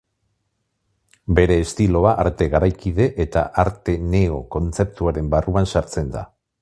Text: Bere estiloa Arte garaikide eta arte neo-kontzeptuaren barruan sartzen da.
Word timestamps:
Bere 1.39 1.57
estiloa 1.65 2.13
Arte 2.23 2.47
garaikide 2.53 3.07
eta 3.27 3.43
arte 3.65 3.95
neo-kontzeptuaren 4.15 5.31
barruan 5.37 5.71
sartzen 5.77 6.11
da. 6.19 6.25